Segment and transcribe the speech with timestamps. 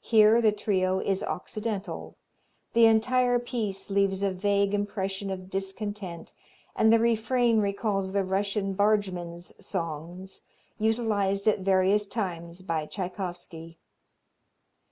[0.00, 2.16] Here the trio is occidental.
[2.72, 6.32] The entire piece leaves a vague impression of discontent,
[6.74, 10.40] and the refrain recalls the Russian bargemen's songs
[10.80, 13.78] utilized at various times by Tschaikowsky.